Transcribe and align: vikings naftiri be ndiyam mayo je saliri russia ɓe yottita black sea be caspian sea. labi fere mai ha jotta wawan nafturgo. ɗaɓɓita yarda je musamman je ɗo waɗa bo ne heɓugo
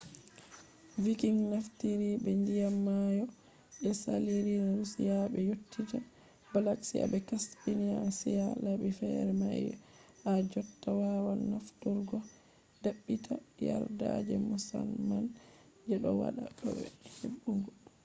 vikings 1.03 1.45
naftiri 1.53 2.09
be 2.23 2.31
ndiyam 2.41 2.75
mayo 2.87 3.25
je 3.81 3.91
saliri 4.01 4.53
russia 4.77 5.15
ɓe 5.31 5.39
yottita 5.49 5.97
black 6.53 6.79
sea 6.89 7.05
be 7.11 7.17
caspian 7.29 8.05
sea. 8.19 8.47
labi 8.65 8.89
fere 8.99 9.31
mai 9.41 9.65
ha 10.21 10.31
jotta 10.51 10.89
wawan 11.01 11.39
nafturgo. 11.51 12.17
ɗaɓɓita 12.83 13.33
yarda 13.67 14.07
je 14.27 14.35
musamman 14.49 15.25
je 15.87 15.95
ɗo 16.03 16.09
waɗa 16.21 16.43
bo 16.57 16.67
ne 16.79 16.87
heɓugo 17.19 17.71